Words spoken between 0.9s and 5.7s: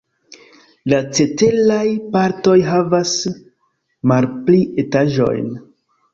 La ceteraj partoj havas malpli etaĝojn.